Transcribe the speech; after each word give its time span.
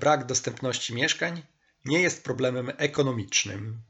brak 0.00 0.26
dostępności 0.26 0.94
mieszkań 0.94 1.42
nie 1.84 2.00
jest 2.00 2.24
problemem 2.24 2.72
ekonomicznym. 2.76 3.82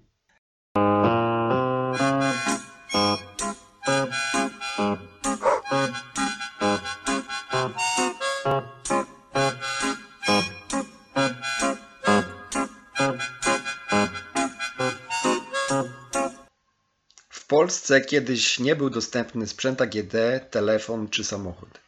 W 17.29 17.46
Polsce 17.46 18.00
kiedyś 18.00 18.58
nie 18.58 18.77
był 18.77 18.90
dostępny 18.90 19.46
sprzęt 19.46 19.80
AGD, 19.80 20.14
telefon 20.50 21.08
czy 21.08 21.24
samochód. 21.24 21.80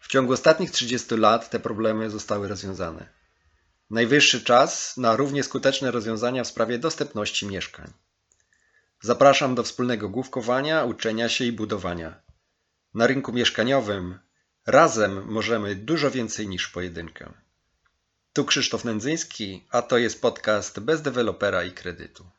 W 0.00 0.08
ciągu 0.08 0.32
ostatnich 0.32 0.70
30 0.70 1.16
lat 1.16 1.50
te 1.50 1.60
problemy 1.60 2.10
zostały 2.10 2.48
rozwiązane. 2.48 3.19
Najwyższy 3.90 4.44
czas 4.44 4.96
na 4.96 5.16
równie 5.16 5.42
skuteczne 5.42 5.90
rozwiązania 5.90 6.44
w 6.44 6.48
sprawie 6.48 6.78
dostępności 6.78 7.46
mieszkań. 7.46 7.92
Zapraszam 9.00 9.54
do 9.54 9.62
wspólnego 9.62 10.08
główkowania, 10.08 10.84
uczenia 10.84 11.28
się 11.28 11.44
i 11.44 11.52
budowania. 11.52 12.22
Na 12.94 13.06
rynku 13.06 13.32
mieszkaniowym 13.32 14.18
razem 14.66 15.24
możemy 15.24 15.74
dużo 15.74 16.10
więcej 16.10 16.48
niż 16.48 16.68
pojedynkę. 16.68 17.32
Tu 18.32 18.44
Krzysztof 18.44 18.84
Nędzyński, 18.84 19.66
a 19.70 19.82
to 19.82 19.98
jest 19.98 20.22
podcast 20.22 20.80
bez 20.80 21.02
dewelopera 21.02 21.64
i 21.64 21.72
kredytu. 21.72 22.30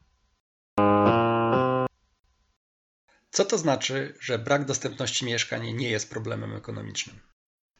Co 3.31 3.45
to 3.45 3.57
znaczy, 3.57 4.13
że 4.19 4.39
brak 4.39 4.65
dostępności 4.65 5.25
mieszkań 5.25 5.73
nie 5.73 5.89
jest 5.89 6.09
problemem 6.09 6.55
ekonomicznym? 6.55 7.19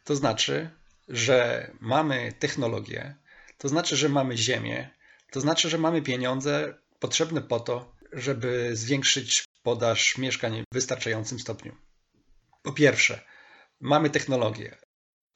To 0.04 0.16
znaczy, 0.16 0.70
że 1.08 1.72
mamy 1.80 2.34
technologię, 2.40 3.16
to 3.62 3.68
znaczy, 3.68 3.96
że 3.96 4.10
mamy 4.10 4.38
ziemię, 4.38 4.90
to 5.32 5.42
znaczy, 5.42 5.70
że 5.70 5.78
mamy 5.78 6.02
pieniądze 6.02 6.74
potrzebne 7.00 7.42
po 7.42 7.60
to, 7.60 7.96
żeby 8.14 8.76
zwiększyć 8.76 9.44
podaż 9.64 10.18
mieszkań 10.18 10.62
w 10.62 10.76
wystarczającym 10.76 11.40
stopniu. 11.40 11.76
Po 12.62 12.72
pierwsze, 12.74 13.22
mamy 13.80 14.10
technologię. 14.10 14.78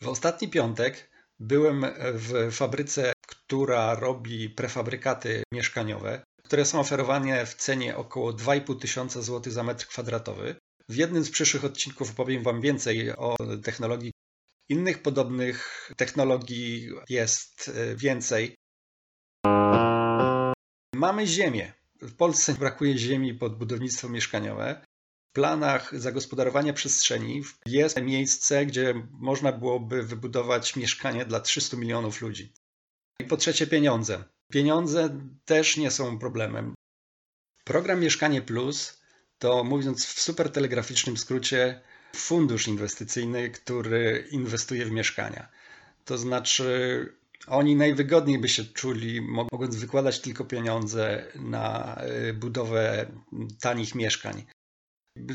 W 0.01 0.07
ostatni 0.07 0.47
piątek 0.47 1.09
byłem 1.39 1.85
w 2.13 2.51
fabryce, 2.51 3.13
która 3.27 3.95
robi 3.95 4.49
prefabrykaty 4.49 5.43
mieszkaniowe, 5.53 6.23
które 6.45 6.65
są 6.65 6.79
oferowane 6.79 7.45
w 7.45 7.55
cenie 7.55 7.97
około 7.97 8.33
2,5 8.33 8.79
tysiąca 8.79 9.21
złotych 9.21 9.53
za 9.53 9.63
metr 9.63 9.87
kwadratowy. 9.87 10.55
W 10.89 10.95
jednym 10.95 11.23
z 11.23 11.31
przyszłych 11.31 11.65
odcinków 11.65 12.11
opowiem 12.11 12.43
Wam 12.43 12.61
więcej 12.61 13.11
o 13.11 13.35
technologii. 13.63 14.11
Innych 14.69 15.01
podobnych 15.01 15.89
technologii 15.97 16.89
jest 17.09 17.71
więcej. 17.95 18.55
Mamy 20.95 21.27
ziemię. 21.27 21.73
W 22.01 22.15
Polsce 22.15 22.53
brakuje 22.53 22.97
ziemi 22.97 23.33
pod 23.33 23.57
budownictwo 23.57 24.09
mieszkaniowe. 24.09 24.85
W 25.29 25.35
planach 25.35 25.99
zagospodarowania 25.99 26.73
przestrzeni 26.73 27.43
jest 27.65 28.01
miejsce, 28.01 28.65
gdzie 28.65 29.07
można 29.11 29.51
byłoby 29.51 30.03
wybudować 30.03 30.75
mieszkanie 30.75 31.25
dla 31.25 31.39
300 31.39 31.77
milionów 31.77 32.21
ludzi. 32.21 32.53
I 33.19 33.25
po 33.25 33.37
trzecie, 33.37 33.67
pieniądze. 33.67 34.23
Pieniądze 34.51 35.19
też 35.45 35.77
nie 35.77 35.91
są 35.91 36.19
problemem. 36.19 36.73
Program 37.63 37.99
Mieszkanie 37.99 38.41
Plus 38.41 39.01
to, 39.39 39.63
mówiąc 39.63 40.05
w 40.05 40.19
super 40.19 40.51
telegraficznym 40.51 41.17
skrócie, 41.17 41.81
fundusz 42.15 42.67
inwestycyjny, 42.67 43.49
który 43.49 44.27
inwestuje 44.31 44.85
w 44.85 44.91
mieszkania. 44.91 45.47
To 46.05 46.17
znaczy, 46.17 47.13
oni 47.47 47.75
najwygodniej 47.75 48.39
by 48.39 48.49
się 48.49 48.65
czuli, 48.65 49.21
mogąc 49.21 49.75
wykładać 49.75 50.19
tylko 50.19 50.45
pieniądze 50.45 51.25
na 51.35 51.97
y, 52.29 52.33
budowę 52.33 53.05
tanich 53.61 53.95
mieszkań. 53.95 54.45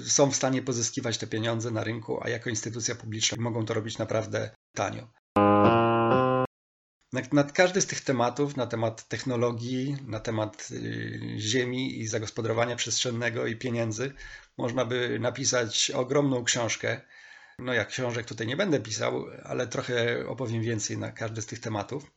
Są 0.04 0.30
w 0.30 0.36
stanie 0.36 0.62
pozyskiwać 0.62 1.19
te 1.19 1.26
pieniądze 1.26 1.70
na 1.70 1.84
rynku, 1.84 2.19
a 2.22 2.28
jako 2.28 2.50
instytucja 2.50 2.94
publiczna 2.94 3.36
mogą 3.40 3.64
to 3.64 3.74
robić 3.74 3.98
naprawdę 3.98 4.50
tanio. 4.74 5.08
Nad 7.12 7.53
każdy 7.53 7.81
z 7.81 7.87
tych 7.87 8.00
tematów, 8.00 8.56
na 8.56 8.66
temat 8.66 9.09
technologii, 9.09 9.97
na 10.06 10.21
temat 10.21 10.69
y, 10.71 11.34
ziemi 11.38 12.00
i 12.00 12.06
zagospodarowania 12.06 12.76
przestrzennego 12.76 13.47
i 13.47 13.56
pieniędzy, 13.56 14.12
można 14.59 14.84
by 14.84 15.19
napisać 15.20 15.91
ogromną 15.91 16.44
książkę. 16.44 17.00
No, 17.59 17.75
jak 17.75 17.88
książek 17.88 18.26
tutaj 18.26 18.47
nie 18.47 18.56
będę 18.56 18.81
pisał, 18.81 19.26
ale 19.44 19.66
trochę 19.66 20.26
opowiem 20.28 20.62
więcej 20.62 20.99
na 20.99 21.12
każdy 21.12 21.43
z 21.43 21.47
tych 21.47 21.60
tematów. 21.60 22.10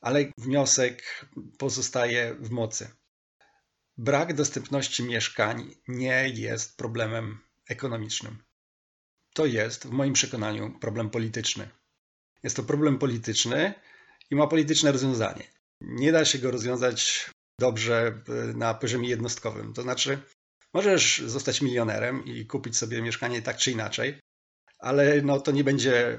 Ale 0.00 0.24
wniosek 0.38 1.26
pozostaje 1.58 2.34
w 2.34 2.50
mocy. 2.50 2.90
Brak 3.98 4.34
dostępności 4.34 5.02
mieszkań 5.02 5.74
nie 5.88 6.28
jest 6.28 6.76
problemem 6.76 7.38
ekonomicznym. 7.68 8.42
To 9.34 9.46
jest, 9.46 9.86
w 9.86 9.90
moim 9.90 10.12
przekonaniu, 10.12 10.78
problem 10.80 11.10
polityczny. 11.10 11.68
Jest 12.42 12.56
to 12.56 12.62
problem 12.62 12.98
polityczny, 12.98 13.74
i 14.30 14.36
ma 14.36 14.46
polityczne 14.46 14.92
rozwiązanie. 14.92 15.44
Nie 15.80 16.12
da 16.12 16.24
się 16.24 16.38
go 16.38 16.50
rozwiązać 16.50 17.30
dobrze 17.60 18.22
na 18.54 18.74
poziomie 18.74 19.08
jednostkowym. 19.08 19.72
To 19.72 19.82
znaczy, 19.82 20.18
możesz 20.74 21.18
zostać 21.18 21.62
milionerem 21.62 22.24
i 22.24 22.46
kupić 22.46 22.76
sobie 22.76 23.02
mieszkanie 23.02 23.42
tak 23.42 23.56
czy 23.56 23.70
inaczej, 23.70 24.20
ale 24.78 25.22
no, 25.22 25.40
to 25.40 25.50
nie 25.50 25.64
będzie 25.64 26.18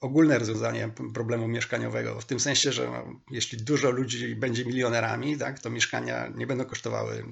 ogólne 0.00 0.38
rozwiązanie 0.38 0.90
problemu 1.14 1.48
mieszkaniowego, 1.48 2.20
w 2.20 2.24
tym 2.24 2.40
sensie, 2.40 2.72
że 2.72 2.86
no, 2.86 3.20
jeśli 3.30 3.58
dużo 3.58 3.90
ludzi 3.90 4.36
będzie 4.36 4.64
milionerami, 4.64 5.38
tak, 5.38 5.58
to 5.58 5.70
mieszkania 5.70 6.28
nie 6.34 6.46
będą 6.46 6.64
kosztowały 6.64 7.24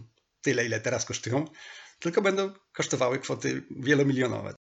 tyle, 0.43 0.67
ile 0.67 0.81
teraz 0.81 1.05
kosztują, 1.05 1.45
tylko 1.99 2.22
będą 2.22 2.53
kosztowały 2.72 3.19
kwoty 3.19 3.62
wielomilionowe. 3.71 4.55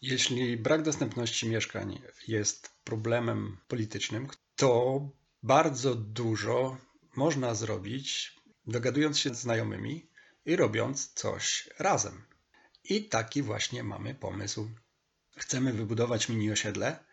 Jeśli 0.00 0.56
brak 0.56 0.82
dostępności 0.82 1.48
mieszkań 1.48 2.02
jest 2.28 2.70
problemem 2.84 3.56
politycznym, 3.68 4.28
to 4.56 5.00
bardzo 5.42 5.94
dużo 5.94 6.76
można 7.16 7.54
zrobić, 7.54 8.36
dogadując 8.66 9.18
się 9.18 9.34
z 9.34 9.40
znajomymi 9.40 10.10
i 10.44 10.56
robiąc 10.56 11.12
coś 11.12 11.68
razem. 11.78 12.24
I 12.84 13.08
taki 13.08 13.42
właśnie 13.42 13.82
mamy 13.82 14.14
pomysł. 14.14 14.70
Chcemy 15.36 15.72
wybudować 15.72 16.28
mini 16.28 16.50
osiedle. 16.52 17.04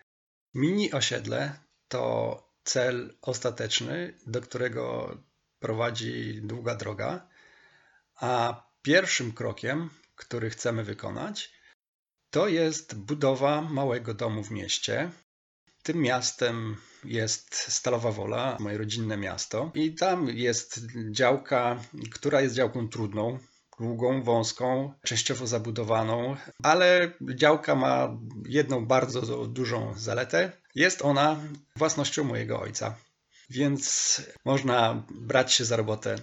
Mini 0.53 0.91
osiedle 0.91 1.59
to 1.87 2.45
cel 2.63 3.17
ostateczny, 3.21 4.13
do 4.27 4.41
którego 4.41 5.17
prowadzi 5.59 6.41
długa 6.43 6.75
droga, 6.75 7.27
a 8.15 8.63
pierwszym 8.81 9.31
krokiem, 9.31 9.89
który 10.15 10.49
chcemy 10.49 10.83
wykonać, 10.83 11.54
to 12.35 12.47
jest 12.47 12.95
budowa 12.95 13.61
małego 13.61 14.13
domu 14.13 14.43
w 14.43 14.51
mieście. 14.51 15.11
Tym 15.83 16.01
miastem 16.01 16.77
jest 17.03 17.55
Stalowa 17.55 18.11
Wola, 18.11 18.57
moje 18.59 18.77
rodzinne 18.77 19.17
miasto. 19.17 19.71
I 19.73 19.93
tam 19.93 20.29
jest 20.29 20.81
działka, 21.11 21.79
która 22.11 22.41
jest 22.41 22.55
działką 22.55 22.89
trudną, 22.89 23.39
długą, 23.79 24.23
wąską, 24.23 24.93
częściowo 25.05 25.47
zabudowaną, 25.47 26.37
ale 26.63 27.11
działka 27.35 27.75
ma 27.75 28.17
jedną 28.45 28.85
bardzo 28.85 29.47
dużą 29.47 29.93
zaletę. 29.97 30.51
Jest 30.75 31.01
ona 31.01 31.39
własnością 31.75 32.23
mojego 32.23 32.59
ojca. 32.59 32.95
Więc 33.49 34.21
można 34.45 35.03
brać 35.11 35.53
się 35.53 35.65
za 35.65 35.75
robotę 35.75 36.15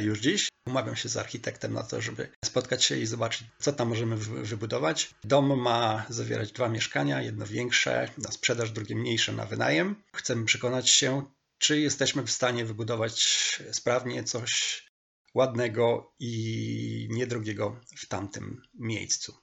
już 0.00 0.20
dziś. 0.20 0.48
Umawiam 0.66 0.96
się 0.96 1.08
z 1.08 1.16
architektem 1.16 1.72
na 1.72 1.82
to, 1.82 2.00
żeby 2.00 2.28
spotkać 2.44 2.84
się 2.84 2.96
i 2.96 3.06
zobaczyć, 3.06 3.46
co 3.58 3.72
tam 3.72 3.88
możemy 3.88 4.16
wybudować. 4.16 5.14
Dom 5.24 5.60
ma 5.60 6.06
zawierać 6.08 6.52
dwa 6.52 6.68
mieszkania, 6.68 7.22
jedno 7.22 7.46
większe 7.46 8.10
na 8.18 8.32
sprzedaż, 8.32 8.70
drugie 8.70 8.96
mniejsze 8.96 9.32
na 9.32 9.46
wynajem. 9.46 10.02
Chcemy 10.14 10.44
przekonać 10.44 10.90
się, 10.90 11.22
czy 11.58 11.80
jesteśmy 11.80 12.22
w 12.22 12.30
stanie 12.30 12.64
wybudować 12.64 13.22
sprawnie 13.72 14.24
coś 14.24 14.82
ładnego 15.34 16.14
i 16.18 17.08
niedrogiego 17.10 17.80
w 17.96 18.06
tamtym 18.06 18.62
miejscu. 18.74 19.34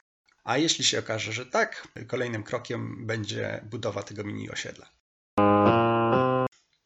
A 0.44 0.58
jeśli 0.58 0.84
się 0.84 1.00
okaże, 1.00 1.34
że 1.34 1.46
tak, 1.46 1.88
kolejnym 2.08 2.44
krokiem 2.44 3.06
będzie 3.08 3.62
budowa 3.70 4.04
tego 4.04 4.24
mini 4.24 4.50
osiedla. 4.50 4.90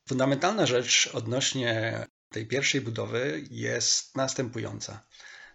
Fundamentalna 0.09 0.65
rzecz 0.65 1.09
odnośnie 1.13 2.05
tej 2.29 2.47
pierwszej 2.47 2.81
budowy 2.81 3.43
jest 3.51 4.15
następująca. 4.15 5.03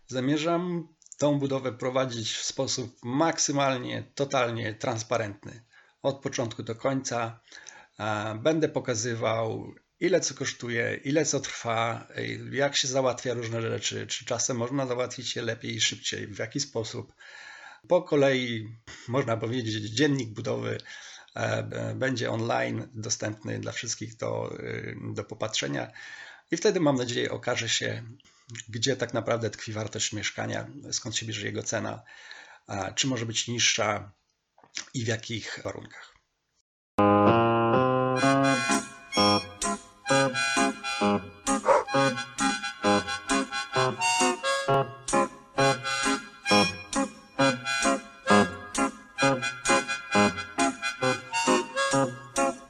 Zamierzam 0.07 0.89
tą 1.19 1.39
budowę 1.39 1.73
prowadzić 1.73 2.33
w 2.33 2.45
sposób 2.45 2.97
maksymalnie, 3.03 4.13
totalnie 4.15 4.75
transparentny. 4.75 5.65
Od 6.03 6.21
początku 6.21 6.63
do 6.63 6.75
końca 6.75 7.41
będę 8.43 8.69
pokazywał, 8.69 9.75
ile 10.01 10.21
co 10.21 10.35
kosztuje, 10.35 11.01
ile 11.05 11.25
co 11.25 11.41
trwa, 11.41 12.09
jak 12.53 12.77
się 12.77 12.89
załatwia 12.89 13.35
różne 13.35 13.63
rzeczy, 13.63 14.07
czy 14.07 14.25
czasem 14.25 14.57
można 14.57 14.87
załatwić 14.87 15.37
je 15.37 15.43
lepiej 15.43 15.75
i 15.75 15.81
szybciej, 15.81 16.27
w 16.27 16.39
jaki 16.39 16.61
sposób. 16.61 17.15
Po 17.89 18.03
kolei, 18.03 18.77
można 19.09 19.37
powiedzieć, 19.37 19.85
dziennik 19.91 20.31
budowy 20.31 20.79
e, 21.35 21.95
będzie 21.95 22.31
online 22.31 22.89
dostępny 22.95 23.59
dla 23.59 23.73
wszystkich 23.73 24.17
do, 24.17 24.57
do 25.15 25.25
popatrzenia. 25.25 25.93
I 26.51 26.57
wtedy 26.57 26.81
mam 26.81 26.97
nadzieję 26.97 27.31
okaże 27.31 27.69
się, 27.69 28.03
gdzie 28.69 28.97
tak 28.97 29.15
naprawdę 29.15 29.51
tkwi 29.51 29.73
wartość 29.73 30.13
mieszkania, 30.13 30.67
skąd 30.93 31.17
się 31.17 31.27
bierze 31.27 31.47
jego 31.47 31.63
cena, 31.63 32.03
czy 32.95 33.07
może 33.07 33.27
być 33.27 33.49
niższa 33.49 34.13
i 34.95 35.05
w 35.05 35.09
jakich 35.09 35.61
warunkach. 35.65 36.14